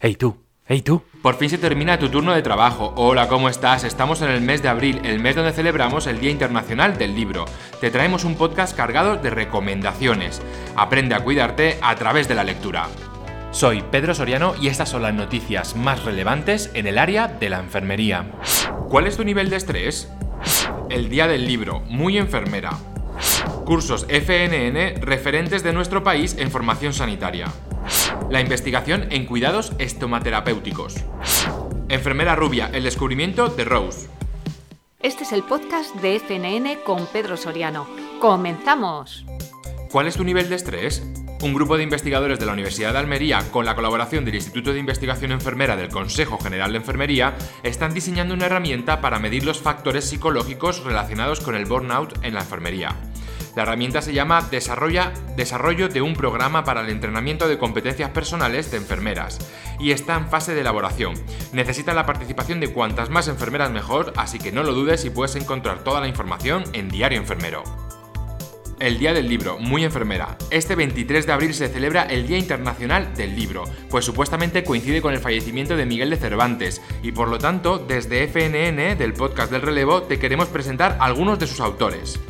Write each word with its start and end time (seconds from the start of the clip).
Hey 0.00 0.14
tú, 0.14 0.44
hey 0.68 0.80
tú. 0.82 1.02
Por 1.24 1.34
fin 1.34 1.50
se 1.50 1.58
termina 1.58 1.98
tu 1.98 2.08
turno 2.08 2.32
de 2.32 2.40
trabajo. 2.40 2.92
Hola, 2.94 3.26
¿cómo 3.26 3.48
estás? 3.48 3.82
Estamos 3.82 4.22
en 4.22 4.30
el 4.30 4.40
mes 4.40 4.62
de 4.62 4.68
abril, 4.68 5.00
el 5.02 5.18
mes 5.18 5.34
donde 5.34 5.50
celebramos 5.50 6.06
el 6.06 6.20
Día 6.20 6.30
Internacional 6.30 6.96
del 6.96 7.16
Libro. 7.16 7.46
Te 7.80 7.90
traemos 7.90 8.22
un 8.22 8.36
podcast 8.36 8.76
cargado 8.76 9.16
de 9.16 9.30
recomendaciones. 9.30 10.40
Aprende 10.76 11.16
a 11.16 11.24
cuidarte 11.24 11.80
a 11.82 11.96
través 11.96 12.28
de 12.28 12.36
la 12.36 12.44
lectura. 12.44 12.86
Soy 13.50 13.82
Pedro 13.82 14.14
Soriano 14.14 14.54
y 14.60 14.68
estas 14.68 14.88
son 14.88 15.02
las 15.02 15.14
noticias 15.14 15.74
más 15.74 16.04
relevantes 16.04 16.70
en 16.74 16.86
el 16.86 16.96
área 16.96 17.26
de 17.26 17.50
la 17.50 17.58
enfermería. 17.58 18.30
¿Cuál 18.88 19.08
es 19.08 19.16
tu 19.16 19.24
nivel 19.24 19.50
de 19.50 19.56
estrés? 19.56 20.12
El 20.90 21.08
Día 21.08 21.26
del 21.26 21.44
Libro, 21.44 21.80
muy 21.88 22.18
enfermera. 22.18 22.70
Cursos 23.64 24.06
FNN 24.08 25.02
referentes 25.02 25.64
de 25.64 25.72
nuestro 25.72 26.04
país 26.04 26.36
en 26.38 26.52
formación 26.52 26.94
sanitaria. 26.94 27.48
La 28.30 28.42
investigación 28.42 29.06
en 29.10 29.24
cuidados 29.24 29.72
estomaterapéuticos. 29.78 30.96
Enfermera 31.88 32.36
rubia, 32.36 32.68
el 32.74 32.82
descubrimiento 32.82 33.48
de 33.48 33.64
Rose. 33.64 34.10
Este 35.00 35.24
es 35.24 35.32
el 35.32 35.42
podcast 35.44 35.94
de 35.96 36.20
FNN 36.20 36.84
con 36.84 37.06
Pedro 37.06 37.38
Soriano. 37.38 37.86
¡Comenzamos! 38.20 39.24
¿Cuál 39.90 40.08
es 40.08 40.16
tu 40.16 40.24
nivel 40.24 40.50
de 40.50 40.56
estrés? 40.56 41.02
Un 41.40 41.54
grupo 41.54 41.78
de 41.78 41.84
investigadores 41.84 42.38
de 42.38 42.44
la 42.44 42.52
Universidad 42.52 42.92
de 42.92 42.98
Almería, 42.98 43.50
con 43.50 43.64
la 43.64 43.74
colaboración 43.74 44.26
del 44.26 44.34
Instituto 44.34 44.74
de 44.74 44.80
Investigación 44.80 45.32
Enfermera 45.32 45.76
del 45.76 45.88
Consejo 45.88 46.36
General 46.38 46.72
de 46.72 46.78
Enfermería, 46.78 47.34
están 47.62 47.94
diseñando 47.94 48.34
una 48.34 48.46
herramienta 48.46 49.00
para 49.00 49.18
medir 49.18 49.46
los 49.46 49.62
factores 49.62 50.04
psicológicos 50.04 50.84
relacionados 50.84 51.40
con 51.40 51.54
el 51.54 51.64
burnout 51.64 52.22
en 52.22 52.34
la 52.34 52.40
enfermería. 52.40 52.94
La 53.58 53.64
herramienta 53.64 54.02
se 54.02 54.12
llama 54.12 54.48
Desarrollo 54.52 55.88
de 55.88 56.00
un 56.00 56.14
programa 56.14 56.62
para 56.62 56.82
el 56.82 56.90
entrenamiento 56.90 57.48
de 57.48 57.58
competencias 57.58 58.10
personales 58.10 58.70
de 58.70 58.76
enfermeras 58.76 59.40
y 59.80 59.90
está 59.90 60.14
en 60.14 60.28
fase 60.28 60.54
de 60.54 60.60
elaboración. 60.60 61.14
Necesita 61.52 61.92
la 61.92 62.06
participación 62.06 62.60
de 62.60 62.72
cuantas 62.72 63.10
más 63.10 63.26
enfermeras 63.26 63.72
mejor, 63.72 64.12
así 64.14 64.38
que 64.38 64.52
no 64.52 64.62
lo 64.62 64.74
dudes 64.74 65.04
y 65.04 65.10
puedes 65.10 65.34
encontrar 65.34 65.82
toda 65.82 66.00
la 66.00 66.06
información 66.06 66.62
en 66.72 66.88
Diario 66.88 67.18
Enfermero. 67.18 67.64
El 68.78 69.00
Día 69.00 69.12
del 69.12 69.28
Libro, 69.28 69.58
muy 69.58 69.82
enfermera. 69.82 70.38
Este 70.52 70.76
23 70.76 71.26
de 71.26 71.32
abril 71.32 71.52
se 71.52 71.66
celebra 71.66 72.04
el 72.04 72.28
Día 72.28 72.38
Internacional 72.38 73.12
del 73.16 73.34
Libro, 73.34 73.64
pues 73.90 74.04
supuestamente 74.04 74.62
coincide 74.62 75.02
con 75.02 75.14
el 75.14 75.18
fallecimiento 75.18 75.76
de 75.76 75.84
Miguel 75.84 76.10
de 76.10 76.16
Cervantes, 76.16 76.80
y 77.02 77.10
por 77.10 77.26
lo 77.26 77.38
tanto, 77.38 77.80
desde 77.80 78.22
FNN, 78.22 78.96
del 78.96 79.14
podcast 79.14 79.50
del 79.50 79.62
relevo, 79.62 80.02
te 80.02 80.20
queremos 80.20 80.46
presentar 80.46 80.96
algunos 81.00 81.40
de 81.40 81.48
sus 81.48 81.58
autores. 81.58 82.20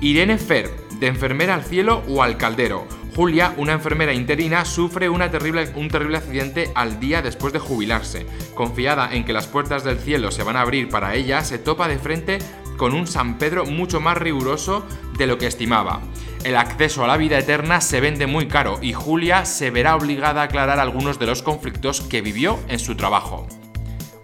Irene 0.00 0.38
Fer, 0.38 0.70
de 1.00 1.08
enfermera 1.08 1.54
al 1.54 1.64
cielo 1.64 2.04
o 2.08 2.22
al 2.22 2.36
caldero. 2.36 2.86
Julia, 3.16 3.52
una 3.56 3.72
enfermera 3.72 4.12
interina, 4.12 4.64
sufre 4.64 5.08
un 5.08 5.18
terrible 5.28 6.16
accidente 6.16 6.70
al 6.76 7.00
día 7.00 7.20
después 7.20 7.52
de 7.52 7.58
jubilarse. 7.58 8.24
Confiada 8.54 9.12
en 9.12 9.24
que 9.24 9.32
las 9.32 9.48
puertas 9.48 9.82
del 9.82 9.98
cielo 9.98 10.30
se 10.30 10.44
van 10.44 10.56
a 10.56 10.60
abrir 10.60 10.88
para 10.88 11.16
ella, 11.16 11.42
se 11.42 11.58
topa 11.58 11.88
de 11.88 11.98
frente 11.98 12.38
con 12.76 12.94
un 12.94 13.08
San 13.08 13.38
Pedro 13.38 13.66
mucho 13.66 14.00
más 14.00 14.16
riguroso 14.16 14.86
de 15.16 15.26
lo 15.26 15.36
que 15.36 15.48
estimaba. 15.48 16.00
El 16.44 16.56
acceso 16.56 17.02
a 17.02 17.08
la 17.08 17.16
vida 17.16 17.36
eterna 17.36 17.80
se 17.80 18.00
vende 18.00 18.28
muy 18.28 18.46
caro 18.46 18.78
y 18.80 18.92
Julia 18.92 19.44
se 19.46 19.70
verá 19.72 19.96
obligada 19.96 20.42
a 20.42 20.44
aclarar 20.44 20.78
algunos 20.78 21.18
de 21.18 21.26
los 21.26 21.42
conflictos 21.42 22.02
que 22.02 22.22
vivió 22.22 22.60
en 22.68 22.78
su 22.78 22.94
trabajo. 22.94 23.48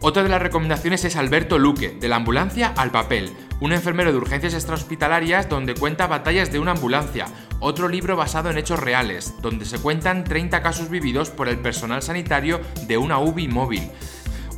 Otra 0.01 0.23
de 0.23 0.29
las 0.29 0.43
recomendaciones 0.43 1.05
es 1.05 1.17
Alberto 1.17 1.59
Luque, 1.59 1.89
de 1.89 2.09
la 2.09 2.17
ambulancia 2.17 2.75
al 2.77 2.91
papel, 2.91 3.33
un 3.61 3.73
enfermero 3.73 4.13
de 4.13 4.19
urgencias 4.19 4.55
extrahospitalarias 4.55 5.49
donde 5.49 5.75
cuenta 5.75 6.07
batallas 6.07 6.53
de 6.53 6.59
una 6.59 6.73
ambulancia, 6.73 7.27
otro 7.61 7.89
libro 7.89 8.17
basado 8.17 8.51
en 8.51 8.59
hechos 8.59 8.81
reales, 8.81 9.35
donde 9.41 9.65
se 9.65 9.79
cuentan 9.79 10.25
30 10.25 10.63
casos 10.63 10.91
vividos 10.91 11.31
por 11.31 11.49
el 11.49 11.59
personal 11.59 12.03
sanitario 12.03 12.61
de 12.87 12.99
una 12.99 13.19
UBI 13.19 13.49
móvil. 13.49 13.91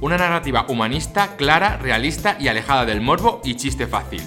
Una 0.00 0.18
narrativa 0.18 0.66
humanista, 0.68 1.36
clara, 1.36 1.78
realista 1.78 2.36
y 2.38 2.48
alejada 2.48 2.84
del 2.84 3.00
morbo 3.00 3.40
y 3.44 3.56
chiste 3.56 3.86
fácil. 3.86 4.22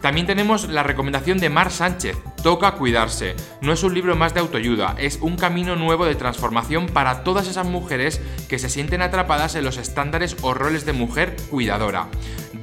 También 0.00 0.26
tenemos 0.26 0.68
la 0.68 0.82
recomendación 0.82 1.38
de 1.38 1.50
Mar 1.50 1.70
Sánchez, 1.70 2.16
Toca 2.42 2.72
cuidarse. 2.72 3.34
No 3.60 3.72
es 3.72 3.82
un 3.82 3.94
libro 3.94 4.14
más 4.14 4.34
de 4.34 4.40
autoayuda, 4.40 4.94
es 4.98 5.18
un 5.20 5.36
camino 5.36 5.74
nuevo 5.74 6.04
de 6.04 6.14
transformación 6.14 6.86
para 6.86 7.24
todas 7.24 7.48
esas 7.48 7.66
mujeres 7.66 8.20
que 8.48 8.58
se 8.58 8.68
sienten 8.68 9.02
atrapadas 9.02 9.54
en 9.56 9.64
los 9.64 9.78
estándares 9.78 10.36
o 10.42 10.54
roles 10.54 10.86
de 10.86 10.92
mujer 10.92 11.36
cuidadora. 11.50 12.08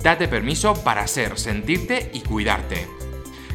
Date 0.02 0.28
permiso 0.28 0.74
para 0.84 1.08
ser, 1.08 1.38
sentirte 1.38 2.12
y 2.14 2.22
cuidarte. 2.22 3.03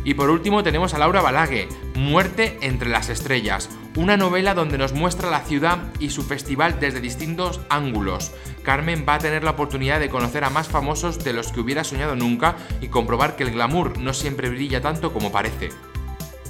Y 0.05 0.15
por 0.15 0.31
último 0.31 0.63
tenemos 0.63 0.95
a 0.95 0.99
Laura 0.99 1.21
Balague, 1.21 1.69
Muerte 1.95 2.59
entre 2.61 2.89
las 2.89 3.09
estrellas, 3.09 3.69
una 3.97 4.17
novela 4.17 4.55
donde 4.55 4.79
nos 4.79 4.93
muestra 4.93 5.31
la 5.31 5.41
ciudad 5.41 5.79
y 5.99 6.11
su 6.11 6.23
festival 6.23 6.79
desde 6.81 7.01
distintos 7.01 7.61
ángulos. 7.69 8.33
Carmen 8.63 9.05
va 9.09 9.15
a 9.15 9.19
tener 9.19 9.45
la 9.45 9.51
oportunidad 9.51 9.99
de 9.99 10.09
conocer 10.09 10.45
a 10.45 10.51
más 10.51 10.69
famosos 10.69 11.25
de 11.25 11.33
los 11.33 11.53
que 11.53 11.61
hubiera 11.61 11.85
soñado 11.85 12.15
nunca 12.15 12.57
y 12.81 12.89
comprobar 12.89 13.37
que 13.37 13.43
el 13.43 13.51
glamour 13.51 13.99
no 13.99 14.15
siempre 14.15 14.49
brilla 14.49 14.81
tanto 14.81 15.13
como 15.13 15.33
parece. 15.33 15.71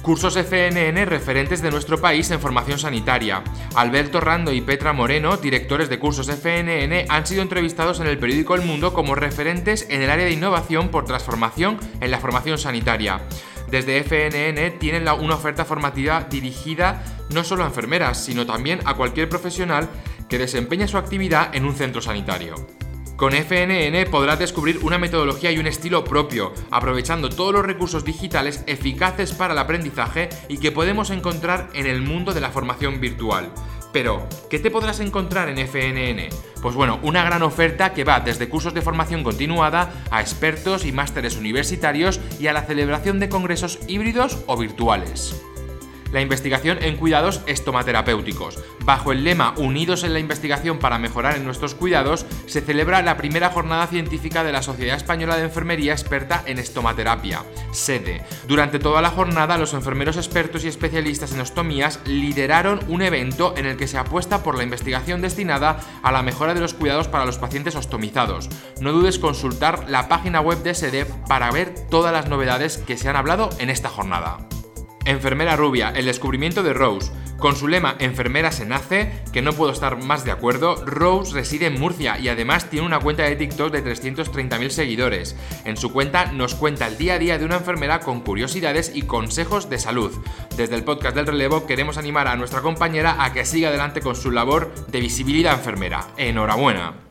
Cursos 0.01 0.37
FNN 0.37 1.05
referentes 1.05 1.61
de 1.61 1.69
nuestro 1.69 1.99
país 1.99 2.31
en 2.31 2.39
formación 2.39 2.79
sanitaria. 2.79 3.43
Alberto 3.75 4.21
Rando 4.21 4.51
y 4.51 4.61
Petra 4.61 4.93
Moreno, 4.93 5.37
directores 5.37 5.89
de 5.89 5.99
cursos 5.99 6.29
FNN, 6.29 7.05
han 7.09 7.27
sido 7.27 7.41
entrevistados 7.41 7.99
en 7.99 8.07
el 8.07 8.17
periódico 8.17 8.55
El 8.55 8.61
Mundo 8.61 8.93
como 8.93 9.13
referentes 9.13 9.85
en 9.89 10.01
el 10.01 10.09
área 10.09 10.25
de 10.25 10.31
innovación 10.31 10.89
por 10.89 11.05
transformación 11.05 11.77
en 11.99 12.11
la 12.11 12.19
formación 12.19 12.57
sanitaria. 12.57 13.21
Desde 13.69 13.99
FNN 14.03 14.79
tienen 14.79 15.07
una 15.07 15.35
oferta 15.35 15.65
formativa 15.65 16.25
dirigida 16.29 17.03
no 17.29 17.43
solo 17.43 17.63
a 17.63 17.67
enfermeras, 17.67 18.23
sino 18.23 18.45
también 18.45 18.79
a 18.85 18.95
cualquier 18.95 19.29
profesional 19.29 19.89
que 20.27 20.39
desempeña 20.39 20.87
su 20.87 20.97
actividad 20.97 21.53
en 21.53 21.65
un 21.65 21.75
centro 21.75 22.01
sanitario. 22.01 22.55
Con 23.19 23.33
FNN 23.33 24.09
podrás 24.09 24.39
descubrir 24.39 24.79
una 24.81 24.97
metodología 24.97 25.51
y 25.51 25.57
un 25.57 25.67
estilo 25.67 26.05
propio, 26.05 26.53
aprovechando 26.71 27.27
todos 27.27 27.51
los 27.51 27.65
recursos 27.65 28.05
digitales 28.05 28.63
eficaces 28.65 29.33
para 29.33 29.51
el 29.51 29.59
aprendizaje 29.59 30.29
y 30.47 30.57
que 30.57 30.71
podemos 30.71 31.09
encontrar 31.09 31.69
en 31.73 31.85
el 31.85 32.01
mundo 32.01 32.33
de 32.33 32.39
la 32.39 32.49
formación 32.49 33.01
virtual. 33.01 33.51
Pero, 33.91 34.25
¿qué 34.49 34.57
te 34.57 34.71
podrás 34.71 35.01
encontrar 35.01 35.49
en 35.49 35.57
FNN? 35.57 36.29
Pues 36.61 36.75
bueno, 36.75 36.97
una 37.03 37.25
gran 37.25 37.43
oferta 37.43 37.93
que 37.93 38.05
va 38.05 38.21
desde 38.21 38.47
cursos 38.47 38.73
de 38.73 38.81
formación 38.81 39.21
continuada 39.21 39.91
a 40.11 40.21
expertos 40.21 40.85
y 40.85 40.93
másteres 40.93 41.35
universitarios 41.35 42.21
y 42.39 42.47
a 42.47 42.53
la 42.53 42.63
celebración 42.63 43.19
de 43.19 43.27
congresos 43.27 43.79
híbridos 43.89 44.45
o 44.47 44.55
virtuales 44.55 45.35
la 46.11 46.21
investigación 46.21 46.77
en 46.81 46.97
cuidados 46.97 47.41
estomaterapéuticos. 47.45 48.59
Bajo 48.85 49.11
el 49.11 49.23
lema 49.23 49.53
Unidos 49.57 50.03
en 50.03 50.13
la 50.13 50.19
investigación 50.19 50.79
para 50.79 50.99
mejorar 50.99 51.35
en 51.35 51.45
nuestros 51.45 51.75
cuidados, 51.75 52.25
se 52.45 52.61
celebra 52.61 53.01
la 53.01 53.17
primera 53.17 53.49
jornada 53.49 53.87
científica 53.87 54.43
de 54.43 54.51
la 54.51 54.61
Sociedad 54.61 54.97
Española 54.97 55.37
de 55.37 55.43
Enfermería 55.43 55.93
experta 55.93 56.43
en 56.45 56.59
estomaterapia, 56.59 57.43
SEDE. 57.71 58.23
Durante 58.47 58.79
toda 58.79 59.01
la 59.01 59.11
jornada, 59.11 59.57
los 59.57 59.73
enfermeros 59.73 60.17
expertos 60.17 60.63
y 60.63 60.67
especialistas 60.67 61.33
en 61.33 61.41
ostomías 61.41 61.99
lideraron 62.05 62.79
un 62.87 63.01
evento 63.01 63.53
en 63.57 63.65
el 63.65 63.77
que 63.77 63.87
se 63.87 63.97
apuesta 63.97 64.43
por 64.43 64.57
la 64.57 64.63
investigación 64.63 65.21
destinada 65.21 65.79
a 66.01 66.11
la 66.11 66.23
mejora 66.23 66.53
de 66.53 66.61
los 66.61 66.73
cuidados 66.73 67.07
para 67.07 67.25
los 67.25 67.37
pacientes 67.37 67.75
ostomizados. 67.75 68.49
No 68.81 68.91
dudes 68.91 69.19
consultar 69.19 69.89
la 69.89 70.07
página 70.07 70.41
web 70.41 70.63
de 70.63 70.73
SEDE 70.73 71.05
para 71.27 71.51
ver 71.51 71.73
todas 71.89 72.13
las 72.13 72.27
novedades 72.27 72.77
que 72.77 72.97
se 72.97 73.09
han 73.09 73.15
hablado 73.15 73.49
en 73.59 73.69
esta 73.69 73.89
jornada. 73.89 74.37
Enfermera 75.09 75.55
rubia, 75.55 75.91
el 75.95 76.05
descubrimiento 76.05 76.61
de 76.61 76.71
Rose. 76.71 77.11
Con 77.39 77.55
su 77.55 77.67
lema 77.67 77.95
Enfermera 77.97 78.51
se 78.51 78.67
nace, 78.67 79.11
que 79.33 79.41
no 79.41 79.53
puedo 79.53 79.71
estar 79.71 79.97
más 79.97 80.23
de 80.23 80.29
acuerdo, 80.29 80.85
Rose 80.85 81.33
reside 81.33 81.65
en 81.65 81.79
Murcia 81.79 82.19
y 82.19 82.29
además 82.29 82.69
tiene 82.69 82.85
una 82.85 82.99
cuenta 82.99 83.23
de 83.23 83.35
TikTok 83.35 83.71
de 83.71 83.83
330.000 83.83 84.69
seguidores. 84.69 85.35
En 85.65 85.77
su 85.77 85.91
cuenta 85.91 86.31
nos 86.31 86.53
cuenta 86.53 86.85
el 86.85 86.99
día 86.99 87.15
a 87.15 87.19
día 87.19 87.39
de 87.39 87.45
una 87.45 87.57
enfermera 87.57 88.01
con 88.01 88.21
curiosidades 88.21 88.91
y 88.93 89.01
consejos 89.01 89.67
de 89.67 89.79
salud. 89.79 90.11
Desde 90.55 90.75
el 90.75 90.83
podcast 90.83 91.15
del 91.15 91.25
relevo 91.25 91.65
queremos 91.65 91.97
animar 91.97 92.27
a 92.27 92.35
nuestra 92.35 92.61
compañera 92.61 93.23
a 93.23 93.33
que 93.33 93.45
siga 93.45 93.69
adelante 93.69 94.01
con 94.01 94.15
su 94.15 94.29
labor 94.29 94.71
de 94.89 94.99
visibilidad 94.99 95.55
enfermera. 95.55 96.05
Enhorabuena. 96.17 97.08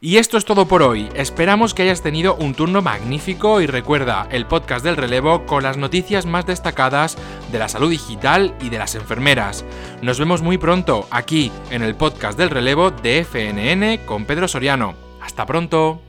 Y 0.00 0.18
esto 0.18 0.36
es 0.36 0.44
todo 0.44 0.66
por 0.66 0.82
hoy. 0.82 1.08
Esperamos 1.14 1.72
que 1.72 1.82
hayas 1.82 2.02
tenido 2.02 2.34
un 2.36 2.54
turno 2.54 2.82
magnífico 2.82 3.60
y 3.60 3.66
recuerda 3.66 4.28
el 4.30 4.46
podcast 4.46 4.84
del 4.84 4.96
relevo 4.96 5.46
con 5.46 5.62
las 5.62 5.76
noticias 5.76 6.26
más 6.26 6.46
destacadas 6.46 7.16
de 7.50 7.58
la 7.58 7.68
salud 7.68 7.90
digital 7.90 8.54
y 8.60 8.68
de 8.68 8.78
las 8.78 8.94
enfermeras. 8.94 9.64
Nos 10.02 10.18
vemos 10.18 10.42
muy 10.42 10.58
pronto 10.58 11.06
aquí 11.10 11.50
en 11.70 11.82
el 11.82 11.94
podcast 11.94 12.38
del 12.38 12.50
relevo 12.50 12.90
de 12.90 13.24
FNN 13.24 14.04
con 14.06 14.26
Pedro 14.26 14.48
Soriano. 14.48 14.94
Hasta 15.20 15.46
pronto. 15.46 16.05